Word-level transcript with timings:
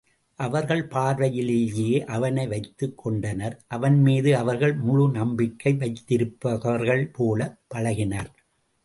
அவர்கள் 0.39 0.87
பார்வையிலேயே 0.87 2.05
அவனை 2.05 2.47
வைத்துக் 2.47 2.97
கொண்டனர் 2.97 3.59
அவன் 3.67 3.99
மீது 3.99 4.37
அவர்கள் 4.37 4.73
முழு 4.73 5.09
நம்பிக்கை 5.09 5.73
வைத்திருப்பவர்கள் 5.73 7.05
போலப் 7.13 7.59
பழகினர். 7.75 8.31